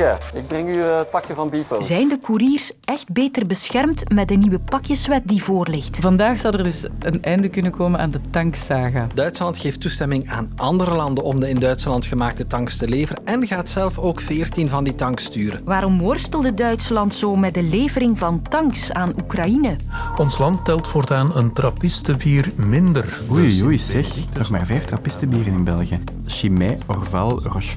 Morgen, 0.00 0.18
ik 0.38 0.46
breng 0.46 0.68
u 0.68 0.82
eh, 0.82 0.96
het 0.98 1.10
pakje 1.10 1.34
van 1.34 1.50
Bipo. 1.50 1.80
Zijn 1.80 2.08
de 2.08 2.18
couriers 2.18 2.72
echt 2.84 3.12
beter 3.12 3.46
beschermd 3.46 4.08
met 4.12 4.28
de 4.28 4.34
nieuwe 4.34 4.58
pakjeswet 4.58 5.22
die 5.24 5.42
voorligt? 5.42 5.96
Vandaag 6.00 6.38
zou 6.40 6.56
er 6.56 6.62
dus 6.62 6.84
een 6.98 7.22
einde 7.22 7.48
kunnen 7.48 7.70
komen 7.72 8.00
aan 8.00 8.10
de 8.10 8.20
tanksaga. 8.30 9.06
Duitsland 9.14 9.58
geeft 9.58 9.80
toestemming 9.80 10.30
aan 10.30 10.48
andere 10.56 10.94
landen 10.94 11.24
om 11.24 11.40
de 11.40 11.48
in 11.48 11.58
Duitsland 11.58 12.06
gemaakte 12.06 12.46
tanks 12.46 12.76
te 12.76 12.88
leveren 12.88 13.22
en 13.26 13.46
gaat 13.46 13.68
zelf 13.70 13.98
ook 13.98 14.20
14 14.20 14.68
van 14.68 14.84
die 14.84 14.94
tanks 14.94 15.24
sturen. 15.24 15.60
Waarom 15.64 15.98
worstelde 16.00 16.54
Duitsland 16.54 17.14
zo 17.14 17.36
met 17.36 17.54
de 17.54 17.62
levering 17.62 18.18
van 18.18 18.42
tanks 18.42 18.92
aan 18.92 19.12
Oekraïne? 19.22 19.76
Ons 20.16 20.38
land 20.38 20.64
telt 20.64 20.88
voortaan 20.88 21.36
een 21.36 21.52
trappistenbier 21.52 22.52
minder. 22.56 23.20
Oei, 23.30 23.62
oei, 23.64 23.78
zeg. 23.78 24.06
Nog 24.38 24.50
maar 24.50 24.66
vijf 24.66 24.84
trappistenbieren 24.84 25.52
in 25.52 25.64
België. 25.64 26.02
Chimay, 26.26 26.78
Orval, 26.86 27.42
Rochefort, 27.42 27.76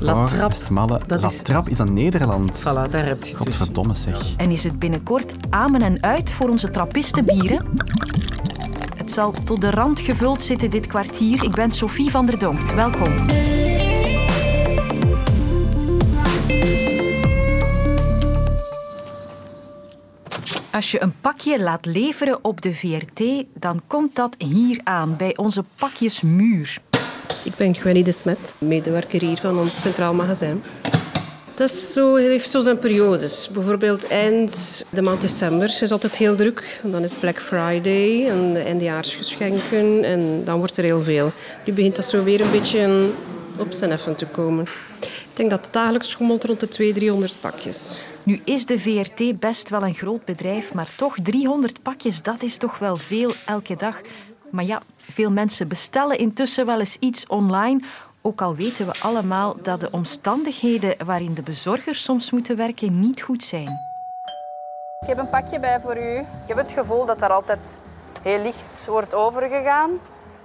dat 1.07 1.21
La 1.21 1.27
is- 1.27 1.41
Trap 1.41 1.69
is 1.69 1.79
aan 1.79 1.85
Nederland. 1.93 2.11
Voilà, 2.13 2.89
daar 2.89 3.05
heb 3.05 3.23
je 3.23 3.35
het 3.35 3.43
dus. 3.45 3.55
Godverdomme, 3.55 3.95
zeg. 3.95 4.35
En 4.37 4.51
is 4.51 4.63
het 4.63 4.79
binnenkort 4.79 5.33
amen 5.49 5.81
en 5.81 6.03
uit 6.03 6.31
voor 6.31 6.49
onze 6.49 6.69
trappistenbieren? 6.69 7.65
Het 8.97 9.11
zal 9.11 9.31
tot 9.31 9.61
de 9.61 9.71
rand 9.71 9.99
gevuld 9.99 10.43
zitten 10.43 10.69
dit 10.69 10.87
kwartier. 10.87 11.43
Ik 11.43 11.51
ben 11.51 11.71
Sophie 11.71 12.11
van 12.11 12.25
der 12.25 12.39
Donkt. 12.39 12.73
Welkom. 12.73 13.11
Als 20.71 20.91
je 20.91 21.01
een 21.01 21.13
pakje 21.21 21.63
laat 21.63 21.85
leveren 21.85 22.43
op 22.43 22.61
de 22.61 22.73
VRT, 22.73 23.45
dan 23.53 23.81
komt 23.87 24.15
dat 24.15 24.35
hier 24.37 24.81
aan, 24.83 25.15
bij 25.17 25.37
onze 25.37 25.63
pakjesmuur. 25.79 26.77
Ik 27.43 27.55
ben 27.55 27.75
Gwenny 27.75 28.03
de 28.03 28.11
Smet, 28.11 28.39
medewerker 28.57 29.21
hier 29.21 29.37
van 29.37 29.59
ons 29.59 29.81
centraal 29.81 30.13
magazijn. 30.13 30.63
Dat 31.55 31.69
is 31.69 31.93
zo, 31.93 32.15
heeft 32.15 32.49
zo 32.49 32.59
zijn 32.59 32.79
periodes. 32.79 33.49
Bijvoorbeeld 33.53 34.07
eind 34.07 34.85
de 34.89 35.01
maand 35.01 35.21
december 35.21 35.77
is 35.81 35.91
altijd 35.91 36.15
heel 36.15 36.35
druk. 36.35 36.79
Dan 36.83 37.03
is 37.03 37.13
Black 37.13 37.41
Friday 37.41 38.27
en 38.27 38.53
de 38.53 38.59
eindejaarsgeschenken 38.59 40.03
en 40.03 40.41
dan 40.45 40.57
wordt 40.57 40.77
er 40.77 40.83
heel 40.83 41.03
veel. 41.03 41.31
Nu 41.65 41.73
begint 41.73 41.95
dat 41.95 42.05
zo 42.05 42.23
weer 42.23 42.41
een 42.41 42.51
beetje 42.51 43.09
op 43.57 43.73
zijn 43.73 43.91
effen 43.91 44.15
te 44.15 44.25
komen. 44.25 44.65
Ik 45.01 45.33
denk 45.33 45.49
dat 45.49 45.65
het 45.65 45.73
dagelijks 45.73 46.09
schommelt 46.09 46.43
rond 46.43 46.59
de 46.59 46.67
200, 46.67 47.05
300 47.05 47.39
pakjes. 47.39 48.01
Nu 48.23 48.41
is 48.43 48.65
de 48.65 48.79
VRT 48.79 49.39
best 49.39 49.69
wel 49.69 49.83
een 49.83 49.93
groot 49.93 50.25
bedrijf, 50.25 50.73
maar 50.73 50.89
toch 50.95 51.15
300 51.23 51.81
pakjes, 51.81 52.21
dat 52.21 52.43
is 52.43 52.57
toch 52.57 52.79
wel 52.79 52.95
veel 52.95 53.31
elke 53.45 53.75
dag. 53.75 54.01
Maar 54.49 54.65
ja, 54.65 54.81
veel 54.97 55.31
mensen 55.31 55.67
bestellen 55.67 56.17
intussen 56.17 56.65
wel 56.65 56.79
eens 56.79 56.97
iets 56.99 57.27
online. 57.27 57.81
Ook 58.25 58.41
al 58.41 58.55
weten 58.55 58.85
we 58.85 58.93
allemaal 59.01 59.55
dat 59.61 59.79
de 59.79 59.91
omstandigheden 59.91 61.05
waarin 61.05 61.33
de 61.33 61.41
bezorgers 61.41 62.03
soms 62.03 62.31
moeten 62.31 62.55
werken 62.57 62.99
niet 62.99 63.21
goed 63.21 63.43
zijn. 63.43 63.79
Ik 65.01 65.07
heb 65.07 65.17
een 65.17 65.29
pakje 65.29 65.59
bij 65.59 65.79
voor 65.79 65.97
u. 65.97 66.17
Ik 66.17 66.47
heb 66.47 66.57
het 66.57 66.71
gevoel 66.71 67.05
dat 67.05 67.19
daar 67.19 67.31
altijd 67.31 67.79
heel 68.21 68.39
licht 68.39 68.85
wordt 68.87 69.13
overgegaan. 69.13 69.89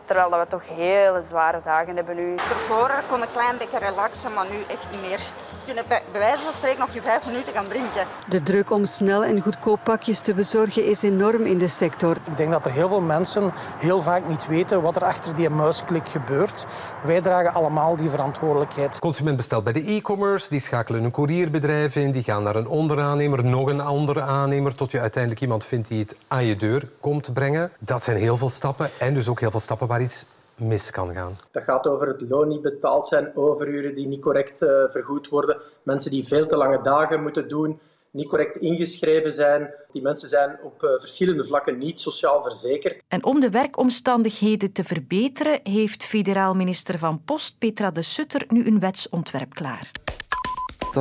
Terwijl 0.04 0.30
dat 0.30 0.40
we 0.40 0.46
toch 0.46 0.68
hele 0.68 1.22
zware 1.22 1.60
dagen 1.64 1.96
hebben 1.96 2.16
nu. 2.16 2.34
Ervoor 2.34 3.02
kon 3.08 3.22
een 3.22 3.32
klein 3.32 3.58
beetje 3.58 3.78
relaxen, 3.78 4.32
maar 4.32 4.46
nu 4.50 4.62
echt 4.68 4.90
niet 4.90 5.00
meer. 5.00 5.20
We 5.68 5.74
kunnen 5.74 6.02
bij, 6.12 6.20
wijze 6.20 6.42
van 6.42 6.52
spreken 6.52 6.78
nog 6.78 6.94
je 6.94 7.02
vijf 7.02 7.26
minuten 7.26 7.52
gaan 7.52 7.64
drinken. 7.64 8.06
De 8.28 8.42
druk 8.42 8.70
om 8.70 8.84
snel 8.84 9.24
en 9.24 9.40
goedkoop 9.40 9.80
pakjes 9.84 10.20
te 10.20 10.34
bezorgen 10.34 10.84
is 10.84 11.02
enorm 11.02 11.46
in 11.46 11.58
de 11.58 11.68
sector. 11.68 12.16
Ik 12.30 12.36
denk 12.36 12.50
dat 12.50 12.64
er 12.64 12.72
heel 12.72 12.88
veel 12.88 13.00
mensen 13.00 13.52
heel 13.78 14.02
vaak 14.02 14.28
niet 14.28 14.46
weten 14.46 14.82
wat 14.82 14.96
er 14.96 15.04
achter 15.04 15.34
die 15.34 15.50
muisklik 15.50 16.08
gebeurt. 16.08 16.66
Wij 17.04 17.20
dragen 17.20 17.54
allemaal 17.54 17.96
die 17.96 18.10
verantwoordelijkheid. 18.10 18.94
De 18.94 19.00
consument 19.00 19.36
bestelt 19.36 19.64
bij 19.64 19.72
de 19.72 19.84
e-commerce, 19.84 20.48
die 20.50 20.60
schakelen 20.60 21.04
een 21.04 21.10
courierbedrijf 21.10 21.96
in, 21.96 22.10
die 22.10 22.22
gaan 22.22 22.42
naar 22.42 22.56
een 22.56 22.68
onderaannemer, 22.68 23.44
nog 23.44 23.68
een 23.68 23.80
andere 23.80 24.20
aannemer, 24.20 24.74
tot 24.74 24.90
je 24.90 25.00
uiteindelijk 25.00 25.42
iemand 25.42 25.64
vindt 25.64 25.88
die 25.88 26.00
het 26.00 26.16
aan 26.28 26.44
je 26.44 26.56
deur 26.56 26.88
komt 27.00 27.32
brengen. 27.32 27.70
Dat 27.78 28.02
zijn 28.02 28.16
heel 28.16 28.36
veel 28.36 28.50
stappen 28.50 28.90
en 28.98 29.14
dus 29.14 29.28
ook 29.28 29.40
heel 29.40 29.50
veel 29.50 29.60
stappen 29.60 29.86
waar 29.86 30.00
iets 30.00 30.26
mis 30.58 30.90
kan 30.90 31.14
gaan. 31.14 31.38
Dat 31.50 31.62
gaat 31.62 31.86
over 31.86 32.06
het 32.06 32.20
loon 32.28 32.48
niet 32.48 32.62
betaald 32.62 33.06
zijn, 33.06 33.36
overuren 33.36 33.94
die 33.94 34.06
niet 34.06 34.20
correct 34.20 34.62
eh, 34.62 34.68
vergoed 34.88 35.28
worden, 35.28 35.56
mensen 35.82 36.10
die 36.10 36.26
veel 36.26 36.46
te 36.46 36.56
lange 36.56 36.82
dagen 36.82 37.22
moeten 37.22 37.48
doen, 37.48 37.80
niet 38.10 38.28
correct 38.28 38.56
ingeschreven 38.56 39.32
zijn. 39.32 39.74
Die 39.92 40.02
mensen 40.02 40.28
zijn 40.28 40.58
op 40.62 40.82
eh, 40.82 40.90
verschillende 40.98 41.46
vlakken 41.46 41.78
niet 41.78 42.00
sociaal 42.00 42.42
verzekerd. 42.42 43.02
En 43.08 43.24
om 43.24 43.40
de 43.40 43.50
werkomstandigheden 43.50 44.72
te 44.72 44.84
verbeteren, 44.84 45.60
heeft 45.62 46.04
federaal 46.04 46.54
minister 46.54 46.98
van 46.98 47.22
Post 47.24 47.58
Petra 47.58 47.90
de 47.90 48.02
Sutter 48.02 48.44
nu 48.48 48.66
een 48.66 48.80
wetsontwerp 48.80 49.54
klaar. 49.54 49.90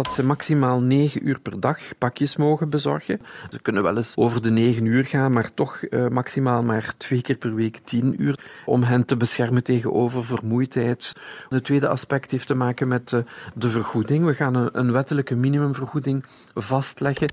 Dat 0.03 0.13
ze 0.13 0.23
maximaal 0.23 0.81
9 0.81 1.27
uur 1.27 1.39
per 1.39 1.59
dag 1.59 1.79
pakjes 1.97 2.35
mogen 2.35 2.69
bezorgen. 2.69 3.21
Ze 3.51 3.61
kunnen 3.61 3.83
wel 3.83 3.97
eens 3.97 4.13
over 4.15 4.41
de 4.41 4.49
9 4.49 4.85
uur 4.85 5.05
gaan, 5.05 5.31
maar 5.31 5.53
toch 5.53 5.83
eh, 5.83 6.07
maximaal 6.07 6.63
maar 6.63 6.93
twee 6.97 7.21
keer 7.21 7.35
per 7.35 7.55
week 7.55 7.79
10 7.83 8.21
uur 8.21 8.39
om 8.65 8.83
hen 8.83 9.05
te 9.05 9.17
beschermen 9.17 9.63
tegen 9.63 9.93
oververmoeidheid. 9.93 11.13
Het 11.49 11.63
tweede 11.63 11.87
aspect 11.87 12.31
heeft 12.31 12.47
te 12.47 12.55
maken 12.55 12.87
met 12.87 13.13
eh, 13.13 13.19
de 13.53 13.69
vergoeding. 13.69 14.25
We 14.25 14.33
gaan 14.33 14.55
een, 14.55 14.69
een 14.71 14.91
wettelijke 14.91 15.35
minimumvergoeding 15.35 16.25
vastleggen. 16.53 17.31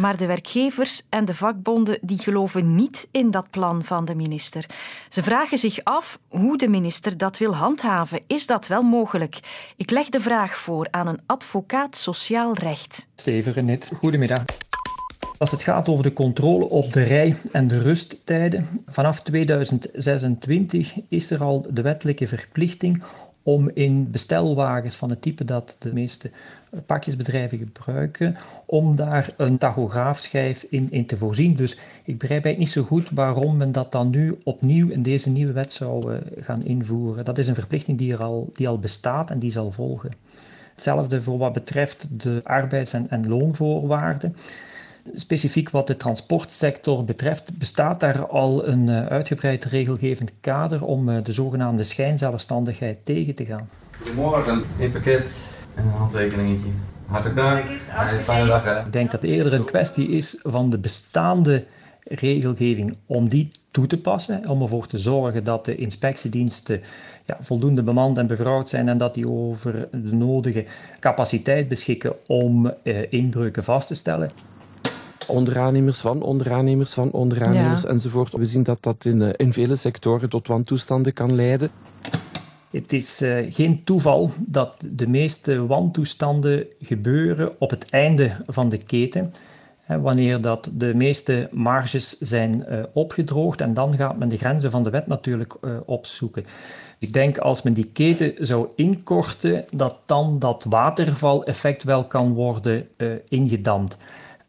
Maar 0.00 0.16
de 0.16 0.26
werkgevers 0.26 1.02
en 1.08 1.24
de 1.24 1.34
vakbonden 1.34 1.98
die 2.00 2.18
geloven 2.18 2.74
niet 2.74 3.08
in 3.10 3.30
dat 3.30 3.50
plan 3.50 3.84
van 3.84 4.04
de 4.04 4.14
minister. 4.14 4.66
Ze 5.08 5.22
vragen 5.22 5.58
zich 5.58 5.84
af 5.84 6.18
hoe 6.28 6.58
de 6.58 6.68
minister 6.68 7.16
dat 7.16 7.38
wil 7.38 7.54
handhaven. 7.54 8.20
Is 8.26 8.46
dat 8.46 8.66
wel 8.66 8.82
mogelijk? 8.82 9.40
Ik 9.76 9.90
leg 9.90 10.08
de 10.08 10.20
vraag 10.20 10.58
voor 10.58 10.88
aan 10.90 11.06
een 11.06 11.20
advocaat 11.26 11.96
sociaal 11.96 12.54
recht. 12.54 13.06
Steven 13.14 13.52
Renet, 13.52 13.90
goedemiddag. 13.94 14.44
Als 15.38 15.50
het 15.50 15.62
gaat 15.62 15.88
over 15.88 16.02
de 16.02 16.12
controle 16.12 16.68
op 16.68 16.92
de 16.92 17.02
rij- 17.02 17.36
en 17.52 17.68
de 17.68 17.78
rusttijden, 17.82 18.68
vanaf 18.86 19.22
2026 19.22 20.94
is 21.08 21.30
er 21.30 21.42
al 21.42 21.66
de 21.70 21.82
wettelijke 21.82 22.26
verplichting 22.26 23.02
om 23.44 23.70
in 23.74 24.10
bestelwagens 24.10 24.96
van 24.96 25.10
het 25.10 25.22
type 25.22 25.44
dat 25.44 25.76
de 25.78 25.92
meeste 25.92 26.30
pakjesbedrijven 26.86 27.58
gebruiken, 27.58 28.36
om 28.66 28.96
daar 28.96 29.30
een 29.36 29.58
tachograafschijf 29.58 30.66
in, 30.70 30.90
in 30.90 31.06
te 31.06 31.16
voorzien. 31.16 31.56
Dus 31.56 31.78
ik 32.04 32.18
begrijp 32.18 32.58
niet 32.58 32.70
zo 32.70 32.82
goed 32.82 33.10
waarom 33.10 33.56
men 33.56 33.72
dat 33.72 33.92
dan 33.92 34.10
nu 34.10 34.38
opnieuw 34.44 34.88
in 34.88 35.02
deze 35.02 35.30
nieuwe 35.30 35.52
wet 35.52 35.72
zou 35.72 36.12
uh, 36.12 36.18
gaan 36.36 36.62
invoeren. 36.62 37.24
Dat 37.24 37.38
is 37.38 37.46
een 37.46 37.54
verplichting 37.54 37.98
die, 37.98 38.12
er 38.12 38.22
al, 38.22 38.48
die 38.52 38.68
al 38.68 38.78
bestaat 38.78 39.30
en 39.30 39.38
die 39.38 39.52
zal 39.52 39.70
volgen. 39.70 40.12
Hetzelfde 40.72 41.20
voor 41.20 41.38
wat 41.38 41.52
betreft 41.52 42.06
de 42.10 42.40
arbeids- 42.42 42.92
en, 42.92 43.10
en 43.10 43.28
loonvoorwaarden. 43.28 44.36
Specifiek 45.12 45.70
wat 45.70 45.86
de 45.86 45.96
transportsector 45.96 47.04
betreft, 47.04 47.58
bestaat 47.58 48.00
daar 48.00 48.26
al 48.26 48.68
een 48.68 48.88
uh, 48.88 49.06
uitgebreid 49.06 49.64
regelgevend 49.64 50.32
kader 50.40 50.84
om 50.84 51.08
uh, 51.08 51.16
de 51.22 51.32
zogenaamde 51.32 51.82
schijnzelfstandigheid 51.82 52.98
tegen 53.04 53.34
te 53.34 53.44
gaan. 53.44 53.68
Goedemorgen, 53.96 54.62
een 54.78 54.92
pakket 54.92 55.30
en 55.74 55.84
een 55.84 55.90
handtekeningetje. 55.90 56.68
Hartelijk 57.06 57.36
dank. 57.36 57.66
Fijne 58.22 58.46
dag. 58.46 58.64
Hè. 58.64 58.80
Ik 58.80 58.92
denk 58.92 59.10
dat 59.10 59.22
het 59.22 59.30
eerder 59.30 59.52
een 59.52 59.64
kwestie 59.64 60.08
is 60.08 60.38
van 60.42 60.70
de 60.70 60.78
bestaande 60.78 61.64
regelgeving 62.04 62.96
om 63.06 63.28
die 63.28 63.50
toe 63.70 63.86
te 63.86 64.00
passen, 64.00 64.48
om 64.48 64.62
ervoor 64.62 64.86
te 64.86 64.98
zorgen 64.98 65.44
dat 65.44 65.64
de 65.64 65.76
inspectiediensten 65.76 66.80
ja, 67.24 67.36
voldoende 67.40 67.82
bemand 67.82 68.18
en 68.18 68.26
bevrouwd 68.26 68.68
zijn 68.68 68.88
en 68.88 68.98
dat 68.98 69.14
die 69.14 69.28
over 69.28 69.88
de 69.90 70.14
nodige 70.14 70.64
capaciteit 71.00 71.68
beschikken 71.68 72.14
om 72.26 72.72
uh, 72.82 73.12
inbreuken 73.12 73.64
vast 73.64 73.88
te 73.88 73.94
stellen 73.94 74.53
onderaannemers 75.26 75.98
van 75.98 76.22
onderaannemers 76.22 76.92
van 76.92 77.10
onderaannemers 77.10 77.82
ja. 77.82 77.88
enzovoort. 77.88 78.32
We 78.32 78.46
zien 78.46 78.62
dat 78.62 78.78
dat 78.80 79.04
in, 79.04 79.20
uh, 79.20 79.28
in 79.36 79.52
vele 79.52 79.76
sectoren 79.76 80.28
tot 80.28 80.46
wantoestanden 80.46 81.12
kan 81.12 81.34
leiden. 81.34 81.70
Het 82.70 82.92
is 82.92 83.22
uh, 83.22 83.36
geen 83.48 83.84
toeval 83.84 84.30
dat 84.46 84.88
de 84.90 85.06
meeste 85.06 85.66
wantoestanden 85.66 86.66
gebeuren 86.80 87.60
op 87.60 87.70
het 87.70 87.90
einde 87.90 88.36
van 88.46 88.68
de 88.68 88.78
keten. 88.78 89.34
Hè, 89.80 90.00
wanneer 90.00 90.40
dat 90.40 90.70
de 90.74 90.94
meeste 90.94 91.48
marges 91.52 92.18
zijn 92.18 92.64
uh, 92.68 92.78
opgedroogd 92.92 93.60
en 93.60 93.74
dan 93.74 93.94
gaat 93.94 94.18
men 94.18 94.28
de 94.28 94.36
grenzen 94.36 94.70
van 94.70 94.84
de 94.84 94.90
wet 94.90 95.06
natuurlijk 95.06 95.56
opzoeken. 95.84 96.44
Ik 96.98 97.12
denk 97.12 97.38
als 97.38 97.62
men 97.62 97.72
die 97.72 97.90
keten 97.92 98.34
zou 98.38 98.68
inkorten, 98.74 99.64
dat 99.72 99.96
dan 100.06 100.38
dat 100.38 100.64
watervaleffect 100.68 101.82
wel 101.82 102.04
kan 102.04 102.32
worden 102.32 102.88
ingedamd. 103.28 103.98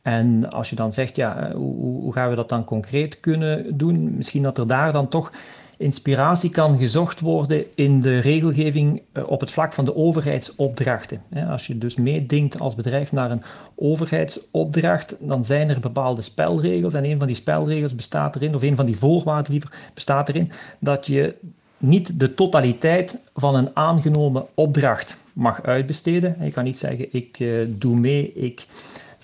En 0.05 0.51
als 0.51 0.69
je 0.69 0.75
dan 0.75 0.93
zegt, 0.93 1.15
ja, 1.15 1.51
hoe, 1.51 1.75
hoe, 2.01 2.13
gaan 2.13 2.29
we 2.29 2.35
dat 2.35 2.49
dan 2.49 2.63
concreet 2.63 3.19
kunnen 3.19 3.77
doen? 3.77 4.17
Misschien 4.17 4.43
dat 4.43 4.57
er 4.57 4.67
daar 4.67 4.93
dan 4.93 5.07
toch 5.07 5.31
inspiratie 5.77 6.49
kan 6.49 6.77
gezocht 6.77 7.19
worden 7.19 7.63
in 7.75 8.01
de 8.01 8.19
regelgeving 8.19 9.01
op 9.25 9.39
het 9.39 9.51
vlak 9.51 9.73
van 9.73 9.85
de 9.85 9.95
overheidsopdrachten. 9.95 11.21
Als 11.49 11.67
je 11.67 11.77
dus 11.77 11.95
meedingt 11.95 12.59
als 12.59 12.75
bedrijf 12.75 13.11
naar 13.11 13.31
een 13.31 13.41
overheidsopdracht, 13.75 15.15
dan 15.19 15.45
zijn 15.45 15.69
er 15.69 15.79
bepaalde 15.79 16.21
spelregels. 16.21 16.93
En 16.93 17.03
een 17.03 17.17
van 17.17 17.27
die 17.27 17.35
spelregels 17.35 17.95
bestaat 17.95 18.35
erin, 18.35 18.55
of 18.55 18.61
een 18.61 18.75
van 18.75 18.85
die 18.85 18.97
voorwaarden 18.97 19.51
liever, 19.51 19.71
bestaat 19.93 20.29
erin, 20.29 20.51
dat 20.79 21.07
je 21.07 21.35
niet 21.77 22.19
de 22.19 22.33
totaliteit 22.33 23.19
van 23.33 23.55
een 23.55 23.75
aangenomen 23.75 24.45
opdracht 24.53 25.17
mag 25.33 25.63
uitbesteden. 25.63 26.35
Je 26.41 26.51
kan 26.51 26.63
niet 26.63 26.77
zeggen, 26.77 27.07
ik 27.11 27.39
uh, 27.39 27.67
doe 27.69 27.99
mee, 27.99 28.33
ik 28.33 28.65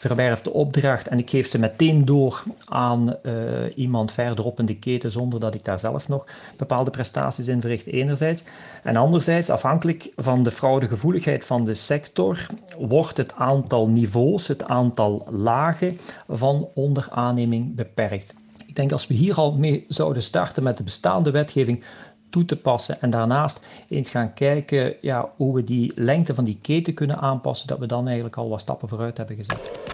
verwerf 0.01 0.41
de 0.41 0.53
opdracht 0.53 1.07
en 1.07 1.19
ik 1.19 1.29
geef 1.29 1.47
ze 1.47 1.59
meteen 1.59 2.05
door 2.05 2.43
aan 2.65 3.15
uh, 3.23 3.33
iemand 3.75 4.11
verderop 4.11 4.59
in 4.59 4.65
de 4.65 4.79
keten 4.79 5.11
zonder 5.11 5.39
dat 5.39 5.55
ik 5.55 5.65
daar 5.65 5.79
zelf 5.79 6.07
nog 6.07 6.27
bepaalde 6.57 6.91
prestaties 6.91 7.47
in 7.47 7.61
verricht 7.61 7.87
enerzijds. 7.87 8.43
En 8.83 8.95
anderzijds, 8.95 9.49
afhankelijk 9.49 10.11
van 10.15 10.43
de 10.43 10.51
fraudegevoeligheid 10.51 11.45
van 11.45 11.65
de 11.65 11.73
sector, 11.73 12.45
wordt 12.79 13.17
het 13.17 13.33
aantal 13.35 13.87
niveaus, 13.87 14.47
het 14.47 14.63
aantal 14.67 15.27
lagen 15.29 15.97
van 16.27 16.69
onderaanneming 16.73 17.75
beperkt. 17.75 18.35
Ik 18.67 18.75
denk 18.75 18.91
als 18.91 19.07
we 19.07 19.13
hier 19.13 19.35
al 19.35 19.55
mee 19.55 19.85
zouden 19.87 20.23
starten 20.23 20.63
met 20.63 20.77
de 20.77 20.83
bestaande 20.83 21.31
wetgeving 21.31 21.83
toe 22.29 22.45
te 22.45 22.57
passen 22.57 23.01
en 23.01 23.09
daarnaast 23.09 23.65
eens 23.89 24.09
gaan 24.09 24.33
kijken 24.33 24.95
ja, 25.01 25.29
hoe 25.35 25.55
we 25.55 25.63
die 25.63 25.91
lengte 25.95 26.33
van 26.33 26.43
die 26.43 26.59
keten 26.61 26.93
kunnen 26.93 27.17
aanpassen, 27.17 27.67
dat 27.67 27.79
we 27.79 27.85
dan 27.85 28.05
eigenlijk 28.05 28.37
al 28.37 28.49
wat 28.49 28.59
stappen 28.59 28.89
vooruit 28.89 29.17
hebben 29.17 29.35
gezet. 29.35 29.90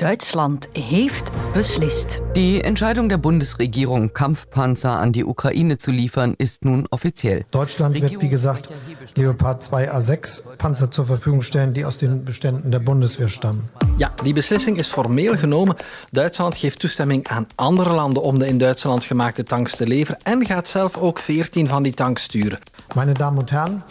Duitsland 0.00 0.70
heeft 0.72 1.30
beslist. 1.52 2.22
Die 2.34 2.62
Entscheidung 2.62 3.10
der 3.10 3.18
Bundesregierung, 3.18 4.14
Kampfpanzer 4.14 4.98
an 4.98 5.12
die 5.12 5.26
Ukraine 5.26 5.76
zu 5.76 5.90
liefern, 5.90 6.34
ist 6.38 6.64
nun 6.64 6.86
offiziell. 6.90 7.44
Deutschland 7.50 8.00
wird, 8.00 8.22
wie 8.22 8.30
gesagt, 8.30 8.70
Leopard 9.16 9.62
2 9.62 9.92
A6 9.92 10.56
Panzer 10.56 10.90
zur 10.90 11.04
Verfügung 11.04 11.42
stellen, 11.42 11.74
die 11.74 11.84
aus 11.84 11.98
den 11.98 12.24
Beständen 12.24 12.70
der 12.70 12.78
Bundeswehr 12.78 13.28
stammen. 13.28 13.68
Ja, 13.98 14.10
die 14.24 14.32
beslissing 14.32 14.76
is 14.76 14.86
formeel 14.86 15.36
genomen. 15.36 15.74
Duitsland 16.12 16.54
geeft 16.54 16.80
toestemming 16.80 17.28
aan 17.28 17.46
andere 17.56 17.92
landen 17.92 18.22
om 18.22 18.38
de 18.38 18.46
in 18.46 18.58
Duitsland 18.58 19.04
gemaakte 19.04 19.44
tanks 19.44 19.76
te 19.76 19.86
leveren 19.86 20.18
en 20.22 20.46
gaat 20.46 20.68
zelf 20.68 20.96
ook 20.96 21.18
14 21.18 21.68
van 21.68 21.82
die 21.82 21.94
tanks 21.94 22.22
sturen. 22.22 22.58
Meine 22.94 23.12
Damen 23.12 23.38
und 23.38 23.52
Herren, 23.52 23.82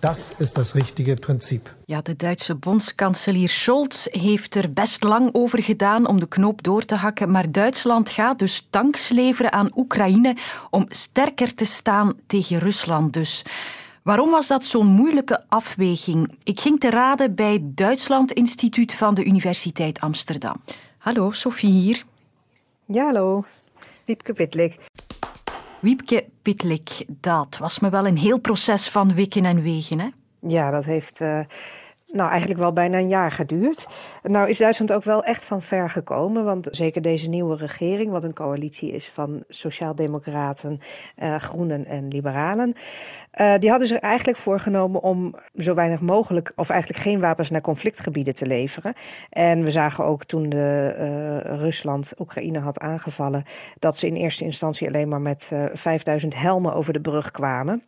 Dat 0.00 0.36
is 0.38 0.54
het 0.54 0.72
richtige 0.72 1.14
principe. 1.14 1.70
Ja, 1.84 2.00
de 2.00 2.16
Duitse 2.16 2.54
bondskanselier 2.54 3.48
Scholz 3.48 4.06
heeft 4.10 4.54
er 4.54 4.72
best 4.72 5.02
lang 5.02 5.30
over 5.32 5.62
gedaan 5.62 6.06
om 6.06 6.20
de 6.20 6.28
knoop 6.28 6.62
door 6.62 6.84
te 6.84 6.94
hakken. 6.94 7.30
Maar 7.30 7.52
Duitsland 7.52 8.08
gaat 8.08 8.38
dus 8.38 8.66
tanks 8.70 9.08
leveren 9.08 9.52
aan 9.52 9.70
Oekraïne 9.74 10.36
om 10.70 10.86
sterker 10.88 11.54
te 11.54 11.64
staan 11.64 12.14
tegen 12.26 12.58
Rusland 12.58 13.12
dus. 13.12 13.44
Waarom 14.02 14.30
was 14.30 14.46
dat 14.46 14.64
zo'n 14.64 14.86
moeilijke 14.86 15.44
afweging? 15.48 16.34
Ik 16.44 16.60
ging 16.60 16.80
te 16.80 16.90
raden 16.90 17.34
bij 17.34 17.52
het 17.52 17.76
Duitsland 17.76 18.32
Instituut 18.32 18.94
van 18.94 19.14
de 19.14 19.24
Universiteit 19.24 20.00
Amsterdam. 20.00 20.62
Hallo, 20.98 21.30
Sophie 21.30 21.70
hier. 21.70 22.04
Ja, 22.86 23.04
hallo. 23.04 23.44
Wiepke 24.04 24.32
Pitlik. 24.32 24.78
Wiepke 25.80 26.26
Pitlik, 26.42 27.04
dat 27.08 27.58
was 27.58 27.78
me 27.78 27.90
wel 27.90 28.06
een 28.06 28.16
heel 28.18 28.40
proces 28.40 28.88
van 28.88 29.14
wikken 29.14 29.44
en 29.44 29.62
wegen, 29.62 30.00
hè? 30.00 30.08
Ja, 30.40 30.70
dat 30.70 30.84
heeft 30.84 31.20
uh, 31.20 31.40
nou 32.12 32.30
eigenlijk 32.30 32.60
wel 32.60 32.72
bijna 32.72 32.98
een 32.98 33.08
jaar 33.08 33.32
geduurd. 33.32 33.86
Nou 34.22 34.48
is 34.48 34.58
Duitsland 34.58 34.92
ook 34.92 35.04
wel 35.04 35.24
echt 35.24 35.44
van 35.44 35.62
ver 35.62 35.90
gekomen, 35.90 36.44
want 36.44 36.68
zeker 36.70 37.02
deze 37.02 37.28
nieuwe 37.28 37.56
regering, 37.56 38.10
wat 38.10 38.24
een 38.24 38.34
coalitie 38.34 38.92
is 38.92 39.08
van 39.08 39.44
sociaaldemocraten, 39.48 40.80
uh, 41.22 41.36
groenen 41.36 41.86
en 41.86 42.08
liberalen, 42.08 42.74
uh, 43.40 43.54
die 43.58 43.70
hadden 43.70 43.88
zich 43.88 43.98
eigenlijk 43.98 44.38
voorgenomen 44.38 45.02
om 45.02 45.34
zo 45.54 45.74
weinig 45.74 46.00
mogelijk, 46.00 46.52
of 46.56 46.70
eigenlijk 46.70 47.02
geen 47.02 47.20
wapens 47.20 47.50
naar 47.50 47.60
conflictgebieden 47.60 48.34
te 48.34 48.46
leveren. 48.46 48.94
En 49.30 49.64
we 49.64 49.70
zagen 49.70 50.04
ook 50.04 50.24
toen 50.24 50.48
de, 50.48 50.94
uh, 50.98 51.58
Rusland 51.58 52.12
Oekraïne 52.18 52.58
had 52.58 52.78
aangevallen, 52.78 53.44
dat 53.78 53.96
ze 53.96 54.06
in 54.06 54.14
eerste 54.14 54.44
instantie 54.44 54.88
alleen 54.88 55.08
maar 55.08 55.20
met 55.20 55.52
5000 55.72 56.34
helmen 56.34 56.74
over 56.74 56.92
de 56.92 57.00
brug 57.00 57.30
kwamen. 57.30 57.82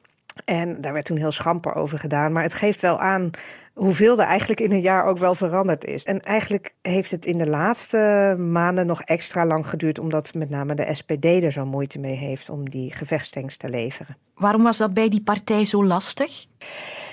En 0.45 0.81
daar 0.81 0.93
werd 0.93 1.05
toen 1.05 1.17
heel 1.17 1.31
schamper 1.31 1.75
over 1.75 1.99
gedaan. 1.99 2.33
Maar 2.33 2.43
het 2.43 2.55
geeft 2.55 2.81
wel 2.81 3.01
aan 3.01 3.31
hoeveel 3.75 4.19
er 4.19 4.27
eigenlijk 4.27 4.61
in 4.61 4.73
een 4.73 4.81
jaar 4.81 5.05
ook 5.05 5.19
wel 5.19 5.35
veranderd 5.35 5.85
is. 5.85 6.05
En 6.05 6.21
eigenlijk 6.21 6.75
heeft 6.83 7.11
het 7.11 7.27
in 7.27 7.39
de 7.39 7.49
laatste 7.49 8.35
maanden 8.39 8.87
nog 8.87 9.03
extra 9.03 9.47
lang 9.47 9.69
geduurd, 9.69 9.99
omdat 9.99 10.35
met 10.35 10.51
name 10.51 10.75
de 10.75 10.95
SPD 10.95 11.25
er 11.25 11.53
zo 11.53 11.65
moeite 11.65 11.99
mee 11.99 12.17
heeft 12.17 12.49
om 12.49 12.71
die 12.71 12.93
gevechtstanks 12.93 13.57
te 13.57 13.69
leveren. 13.69 14.17
Waarom 14.35 14.63
was 14.63 14.77
dat 14.77 14.95
bij 14.95 15.09
die 15.09 15.23
partij 15.23 15.65
zo 15.65 15.85
lastig? 15.85 16.47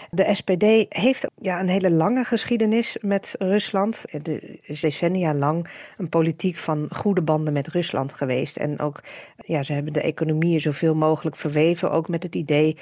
De 0.10 0.34
SPD 0.34 0.86
heeft 0.90 1.28
ja, 1.42 1.60
een 1.60 1.68
hele 1.68 1.92
lange 1.92 2.24
geschiedenis 2.24 2.98
met 3.02 3.36
Rusland. 3.40 4.06
De 4.22 4.60
decennia 4.82 5.34
lang 5.34 5.70
een 5.98 6.10
politiek 6.10 6.58
van 6.58 6.88
goede 6.92 7.22
banden 7.22 7.54
met 7.54 7.68
Rusland 7.68 8.14
geweest. 8.14 8.58
En 8.58 8.80
ook, 8.80 9.00
ja, 9.38 9.64
ze 9.64 9.74
hebben 9.74 9.94
de 9.94 10.02
economieën 10.02 10.62
zoveel 10.62 10.96
mogelijk 10.96 11.36
verweven. 11.36 11.92
Ook 11.92 12.08
met 12.08 12.24
het 12.24 12.36
idee, 12.36 12.78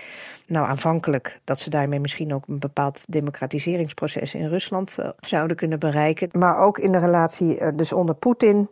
nou 0.47 0.67
aanvankelijk, 0.67 1.39
dat 1.43 1.59
ze 1.59 1.69
daarmee 1.69 1.99
misschien 1.99 2.33
ook 2.33 2.47
een 2.47 2.59
bepaald 2.59 3.03
democratiseringsproces 3.07 4.35
in 4.35 4.47
Rusland 4.47 4.97
uh, 4.99 5.09
zouden 5.19 5.57
kunnen 5.57 5.79
bereiken. 5.79 6.29
Maar 6.31 6.57
ook 6.57 6.77
in 6.77 6.91
de 6.91 6.99
relatie 6.99 7.59
uh, 7.59 7.67
dus 7.73 7.93
onder 7.93 8.15
Poetin 8.15 8.69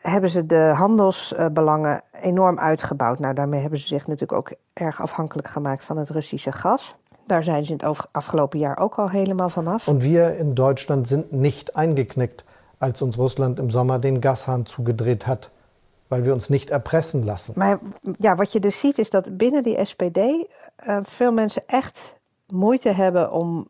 hebben 0.00 0.30
ze 0.30 0.46
de 0.46 0.72
handelsbelangen 0.76 2.02
enorm 2.20 2.58
uitgebouwd. 2.58 3.18
Nou, 3.18 3.34
daarmee 3.34 3.60
hebben 3.60 3.78
ze 3.78 3.86
zich 3.86 4.06
natuurlijk 4.06 4.38
ook 4.38 4.52
erg 4.72 5.00
afhankelijk 5.02 5.48
gemaakt 5.48 5.84
van 5.84 5.96
het 5.96 6.10
Russische 6.10 6.52
gas. 6.52 6.96
Daar 7.26 7.44
zijn 7.44 7.64
ze 7.64 7.72
in 7.72 7.80
het 7.86 8.06
afgelopen 8.12 8.58
jaar 8.58 8.78
ook 8.78 8.94
al 8.94 9.10
helemaal 9.10 9.48
vanaf. 9.48 9.86
En 9.86 9.98
wir 9.98 10.38
in 10.38 10.54
Deutschland 10.54 11.08
sind 11.08 11.32
nicht 11.32 11.76
eingeknickt, 11.76 12.44
als 12.78 13.02
uns 13.02 13.16
Russland 13.16 13.58
im 13.58 13.70
Sommer 13.70 13.98
den 13.98 14.20
Gashahn 14.20 14.66
zugedreht 14.66 15.26
hat, 15.26 15.50
weil 16.08 16.24
wir 16.24 16.32
uns 16.32 16.48
nicht 16.48 16.70
erpressen 16.70 17.24
lassen. 17.24 17.54
Maar 17.56 17.78
ja, 18.18 18.34
wat 18.34 18.52
je 18.52 18.60
dus 18.60 18.78
ziet 18.78 18.98
is 18.98 19.10
dat 19.10 19.36
binnen 19.36 19.62
die 19.62 19.76
SPD 19.76 20.18
uh, 20.18 20.98
veel 21.02 21.32
mensen 21.32 21.62
echt 21.66 22.14
moeite 22.46 22.88
hebben 22.88 23.32
om 23.32 23.68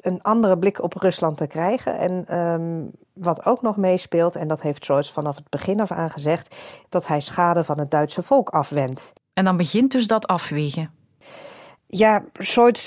een 0.00 0.22
andere 0.22 0.58
blik 0.58 0.82
op 0.82 0.94
Rusland 0.94 1.36
te 1.36 1.46
krijgen. 1.46 1.98
En 1.98 2.38
um, 2.38 2.90
wat 3.12 3.46
ook 3.46 3.62
nog 3.62 3.76
meespeelt, 3.76 4.36
en 4.36 4.48
dat 4.48 4.60
heeft 4.60 4.84
Scholz 4.84 5.10
vanaf 5.10 5.36
het 5.36 5.48
begin 5.48 5.80
af 5.80 5.90
aan 5.90 6.10
gezegd, 6.10 6.56
dat 6.88 7.06
hij 7.06 7.20
schade 7.20 7.64
van 7.64 7.78
het 7.78 7.90
Duitse 7.90 8.22
volk 8.22 8.48
afwendt. 8.48 9.12
En 9.32 9.44
dan 9.44 9.56
begint 9.56 9.92
dus 9.92 10.06
dat 10.06 10.26
afwegen. 10.26 10.90
Ja, 11.94 12.24
Scholz, 12.38 12.86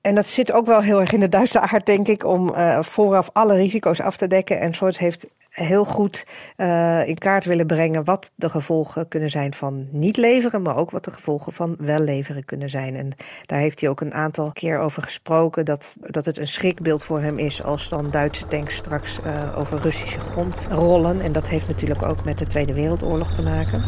en 0.00 0.14
dat 0.14 0.26
zit 0.26 0.52
ook 0.52 0.66
wel 0.66 0.80
heel 0.80 1.00
erg 1.00 1.12
in 1.12 1.20
de 1.20 1.28
Duitse 1.28 1.60
aard, 1.60 1.86
denk 1.86 2.08
ik, 2.08 2.24
om 2.24 2.48
uh, 2.48 2.82
vooraf 2.82 3.30
alle 3.32 3.54
risico's 3.54 4.00
af 4.00 4.16
te 4.16 4.26
dekken. 4.26 4.60
En 4.60 4.74
Scholz 4.74 4.98
heeft 4.98 5.26
heel 5.48 5.84
goed 5.84 6.26
uh, 6.56 7.08
in 7.08 7.18
kaart 7.18 7.44
willen 7.44 7.66
brengen 7.66 8.04
wat 8.04 8.30
de 8.34 8.50
gevolgen 8.50 9.08
kunnen 9.08 9.30
zijn 9.30 9.54
van 9.54 9.86
niet 9.90 10.16
leveren, 10.16 10.62
maar 10.62 10.76
ook 10.76 10.90
wat 10.90 11.04
de 11.04 11.10
gevolgen 11.10 11.52
van 11.52 11.76
wel 11.78 11.98
leveren 11.98 12.44
kunnen 12.44 12.70
zijn. 12.70 12.96
En 12.96 13.12
daar 13.46 13.58
heeft 13.58 13.80
hij 13.80 13.90
ook 13.90 14.00
een 14.00 14.14
aantal 14.14 14.52
keer 14.52 14.78
over 14.78 15.02
gesproken, 15.02 15.64
dat, 15.64 15.96
dat 16.00 16.24
het 16.24 16.38
een 16.38 16.48
schrikbeeld 16.48 17.04
voor 17.04 17.20
hem 17.20 17.38
is 17.38 17.62
als 17.62 17.88
dan 17.88 18.10
Duitse 18.10 18.46
tanks 18.46 18.74
straks 18.74 19.18
uh, 19.26 19.58
over 19.58 19.80
Russische 19.80 20.20
grond 20.20 20.66
rollen. 20.70 21.20
En 21.20 21.32
dat 21.32 21.48
heeft 21.48 21.68
natuurlijk 21.68 22.02
ook 22.02 22.24
met 22.24 22.38
de 22.38 22.46
Tweede 22.46 22.74
Wereldoorlog 22.74 23.32
te 23.32 23.42
maken. 23.42 23.82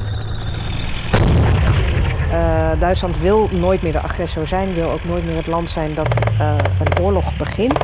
Uh, 2.34 2.80
Duitsland 2.80 3.18
wil 3.18 3.48
nooit 3.52 3.82
meer 3.82 3.92
de 3.92 4.00
agressor 4.00 4.46
zijn, 4.46 4.74
wil 4.74 4.90
ook 4.90 5.04
nooit 5.04 5.24
meer 5.24 5.36
het 5.36 5.46
land 5.46 5.70
zijn 5.70 5.94
dat 5.94 6.18
uh, 6.40 6.56
een 6.80 7.04
oorlog 7.04 7.36
begint. 7.36 7.78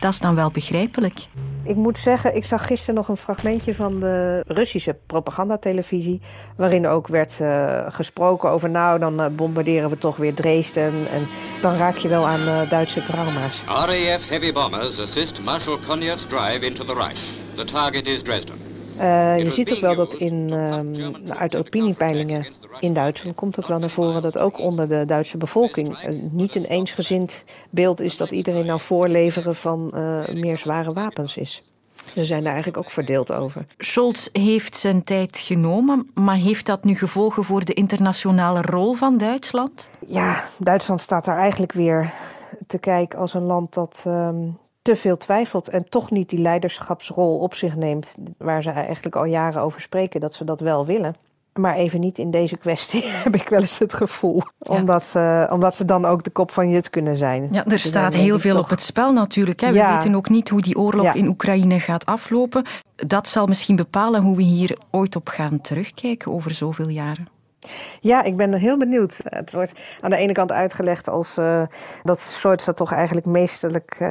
Dat 0.00 0.12
is 0.12 0.20
dan 0.20 0.34
wel 0.34 0.50
begrijpelijk. 0.50 1.26
Ik 1.62 1.76
moet 1.76 1.98
zeggen, 1.98 2.36
ik 2.36 2.44
zag 2.44 2.66
gisteren 2.66 2.94
nog 2.94 3.08
een 3.08 3.16
fragmentje 3.16 3.74
van 3.74 4.00
de 4.00 4.44
Russische 4.46 4.96
propagandatelevisie. 5.06 6.20
Waarin 6.56 6.86
ook 6.86 7.08
werd 7.08 7.38
uh, 7.40 7.78
gesproken 7.88 8.50
over, 8.50 8.70
nou, 8.70 8.98
dan 8.98 9.36
bombarderen 9.36 9.90
we 9.90 9.98
toch 9.98 10.16
weer 10.16 10.34
Dresden. 10.34 10.92
En 11.12 11.26
dan 11.60 11.76
raak 11.76 11.96
je 11.96 12.08
wel 12.08 12.28
aan 12.28 12.68
Duitse 12.68 13.02
trauma's. 13.02 13.62
RAF 13.66 14.28
heavy 14.28 14.52
bombers 14.52 15.00
assist 15.00 15.42
Marshal 15.42 15.78
Konyev's 15.86 16.26
drive 16.26 16.66
into 16.66 16.84
the 16.84 16.94
Reich. 16.94 17.20
The 17.54 17.64
target 17.64 18.06
is 18.06 18.22
Dresden. 18.22 18.63
Uh, 19.00 19.38
je 19.38 19.50
ziet 19.50 19.72
ook 19.72 19.78
wel 19.78 19.94
dat 19.94 20.14
in, 20.14 20.48
uh, 20.52 20.78
uit 21.36 21.52
de 21.52 21.58
opiniepeilingen 21.58 22.46
in 22.80 22.92
Duitsland 22.92 23.36
komt 23.36 23.58
ook 23.58 23.66
wel 23.66 23.78
naar 23.78 23.90
voren 23.90 24.22
dat 24.22 24.38
ook 24.38 24.58
onder 24.58 24.88
de 24.88 25.04
Duitse 25.06 25.36
bevolking 25.36 25.88
uh, 25.88 26.20
niet 26.30 26.54
een 26.54 26.64
eensgezind 26.64 27.44
beeld 27.70 28.00
is 28.00 28.16
dat 28.16 28.30
iedereen 28.30 28.66
nou 28.66 28.80
voorleveren 28.80 29.54
van 29.54 29.90
meer 30.34 30.58
zware 30.58 30.92
wapens 30.92 31.36
is. 31.36 31.62
Ze 32.14 32.24
zijn 32.24 32.42
daar 32.42 32.52
eigenlijk 32.52 32.84
ook 32.84 32.90
verdeeld 32.90 33.32
over. 33.32 33.66
Scholz 33.78 34.28
heeft 34.32 34.76
zijn 34.76 35.04
tijd 35.04 35.38
genomen, 35.38 36.10
maar 36.14 36.36
heeft 36.36 36.66
dat 36.66 36.84
nu 36.84 36.94
gevolgen 36.94 37.44
voor 37.44 37.64
de 37.64 37.74
internationale 37.74 38.62
rol 38.62 38.92
van 38.92 39.18
Duitsland? 39.18 39.90
Ja, 40.06 40.44
Duitsland 40.58 41.00
staat 41.00 41.24
daar 41.24 41.38
eigenlijk 41.38 41.72
weer 41.72 42.12
te 42.66 42.78
kijken 42.78 43.18
als 43.18 43.34
een 43.34 43.42
land 43.42 43.74
dat 43.74 44.04
um, 44.06 44.58
te 44.84 44.96
veel 44.96 45.16
twijfelt 45.16 45.68
en 45.68 45.88
toch 45.88 46.10
niet 46.10 46.28
die 46.28 46.38
leiderschapsrol 46.38 47.38
op 47.38 47.54
zich 47.54 47.76
neemt, 47.76 48.14
waar 48.38 48.62
ze 48.62 48.70
eigenlijk 48.70 49.16
al 49.16 49.24
jaren 49.24 49.62
over 49.62 49.80
spreken 49.80 50.20
dat 50.20 50.34
ze 50.34 50.44
dat 50.44 50.60
wel 50.60 50.86
willen. 50.86 51.14
Maar 51.52 51.74
even 51.74 52.00
niet 52.00 52.18
in 52.18 52.30
deze 52.30 52.56
kwestie, 52.56 53.04
heb 53.24 53.34
ik 53.34 53.48
wel 53.48 53.60
eens 53.60 53.78
het 53.78 53.94
gevoel. 53.94 54.42
Ja. 54.58 54.74
Omdat, 54.74 55.04
ze, 55.04 55.48
omdat 55.50 55.74
ze 55.74 55.84
dan 55.84 56.04
ook 56.04 56.24
de 56.24 56.30
kop 56.30 56.50
van 56.50 56.70
Jut 56.70 56.90
kunnen 56.90 57.16
zijn. 57.16 57.48
Ja, 57.52 57.66
er 57.66 57.78
staat 57.78 58.14
heel 58.14 58.38
veel 58.38 58.54
toch... 58.54 58.62
op 58.62 58.70
het 58.70 58.82
spel 58.82 59.12
natuurlijk. 59.12 59.60
Hè. 59.60 59.72
We 59.72 59.86
weten 59.86 60.14
ook 60.14 60.28
niet 60.28 60.48
hoe 60.48 60.60
die 60.60 60.78
oorlog 60.78 61.04
ja. 61.04 61.12
in 61.14 61.28
Oekraïne 61.28 61.80
gaat 61.80 62.06
aflopen. 62.06 62.64
Dat 62.94 63.28
zal 63.28 63.46
misschien 63.46 63.76
bepalen 63.76 64.22
hoe 64.22 64.36
we 64.36 64.42
hier 64.42 64.78
ooit 64.90 65.16
op 65.16 65.28
gaan 65.28 65.60
terugkijken 65.60 66.32
over 66.32 66.54
zoveel 66.54 66.88
jaren. 66.88 67.33
Ja, 68.00 68.22
ik 68.22 68.36
ben 68.36 68.54
heel 68.54 68.76
benieuwd. 68.76 69.20
Het 69.24 69.52
wordt 69.52 69.80
aan 70.00 70.10
de 70.10 70.16
ene 70.16 70.32
kant 70.32 70.52
uitgelegd 70.52 71.08
als 71.08 71.38
uh, 71.38 71.62
dat 72.02 72.20
Soorts 72.20 72.64
dat 72.64 72.76
toch 72.76 72.92
eigenlijk 72.92 73.26
meesterlijk 73.26 73.96
uh, 74.00 74.08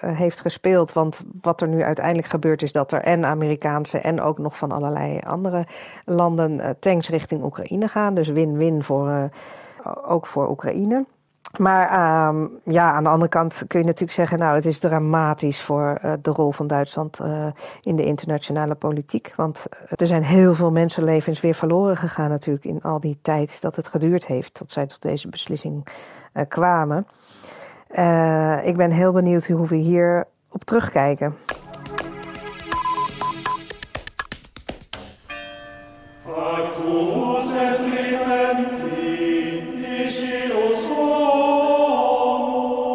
heeft 0.00 0.40
gespeeld. 0.40 0.92
Want 0.92 1.22
wat 1.40 1.60
er 1.60 1.68
nu 1.68 1.82
uiteindelijk 1.82 2.28
gebeurt 2.28 2.62
is 2.62 2.72
dat 2.72 2.92
er 2.92 3.02
en 3.02 3.24
Amerikaanse 3.24 3.98
en 3.98 4.20
ook 4.20 4.38
nog 4.38 4.58
van 4.58 4.72
allerlei 4.72 5.18
andere 5.26 5.66
landen 6.04 6.52
uh, 6.52 6.68
tanks 6.78 7.08
richting 7.08 7.42
Oekraïne 7.42 7.88
gaan. 7.88 8.14
Dus 8.14 8.28
win-win 8.28 8.82
voor, 8.82 9.30
ook 10.06 10.26
voor 10.26 10.48
Oekraïne. 10.48 11.04
Maar 11.58 11.90
uh, 11.90 12.48
ja, 12.64 12.92
aan 12.92 13.02
de 13.02 13.08
andere 13.08 13.30
kant 13.30 13.64
kun 13.66 13.80
je 13.80 13.86
natuurlijk 13.86 14.12
zeggen, 14.12 14.38
nou, 14.38 14.54
het 14.54 14.66
is 14.66 14.78
dramatisch 14.78 15.60
voor 15.62 15.98
uh, 16.04 16.12
de 16.22 16.30
rol 16.30 16.52
van 16.52 16.66
Duitsland 16.66 17.20
uh, 17.20 17.46
in 17.80 17.96
de 17.96 18.04
internationale 18.04 18.74
politiek. 18.74 19.32
Want 19.36 19.66
eh, 19.70 19.78
er 19.96 20.06
zijn 20.06 20.22
heel 20.22 20.54
veel 20.54 20.72
mensenlevens 20.72 21.40
weer 21.40 21.54
verloren 21.54 21.96
gegaan 21.96 22.28
natuurlijk 22.28 22.64
in 22.64 22.82
al 22.82 23.00
die 23.00 23.18
tijd 23.22 23.60
dat 23.60 23.76
het 23.76 23.88
geduurd 23.88 24.26
heeft 24.26 24.54
tot 24.54 24.70
zij 24.70 24.86
tot 24.86 25.02
deze 25.02 25.28
beslissing 25.28 25.86
kwamen. 26.48 27.06
ik 28.64 28.76
ben 28.76 28.90
heel 28.90 29.12
benieuwd 29.12 29.46
hoe 29.46 29.66
we 29.66 29.76
hier 29.76 30.26
op 30.50 30.64
terugkijken. 30.64 31.34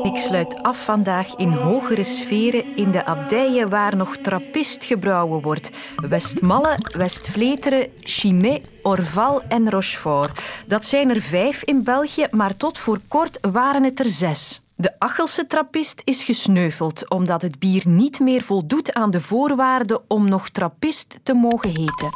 Sluit 0.04 0.64
af 0.64 0.84
vandaag 0.84 1.36
in 1.36 1.52
hogere 1.52 2.04
sferen 2.04 2.76
in 2.76 2.92
de 2.92 3.06
abdijen 3.06 3.70
waar 3.70 3.96
nog 3.96 4.18
trappist 4.18 4.84
gebrouwen 4.84 5.42
wordt. 5.42 5.70
Westmalle, 5.96 6.78
Westvleteren, 6.98 7.88
Chimay, 8.00 8.62
Orval 8.82 9.42
en 9.48 9.70
Rochefort. 9.70 10.42
Dat 10.68 10.86
zijn 10.86 11.10
er 11.10 11.22
vijf 11.22 11.64
in 11.64 11.84
België, 11.84 12.28
maar 12.32 12.58
tot 12.58 12.78
voor 12.78 13.00
kort 13.08 13.40
waren 13.52 13.84
het 13.84 14.00
er 14.00 14.06
zes. 14.10 14.62
De 14.76 15.00
Achelse 15.00 15.48
trappist 15.48 16.02
is 16.04 16.24
gesneuveld 16.24 17.10
omdat 17.10 17.42
het 17.42 17.60
bier 17.60 17.84
niet 17.88 18.20
meer 18.20 18.42
voldoet 18.42 18.94
aan 18.94 19.12
de 19.12 19.22
voorwaarden 19.22 20.02
om 20.08 20.30
nog 20.30 20.50
trappist 20.50 21.20
te 21.24 21.34
mogen 21.34 21.70
heten. 21.70 22.10